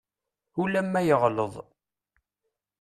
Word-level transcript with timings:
Ulamma 0.61 1.01
yeɣleḍ. 1.07 1.53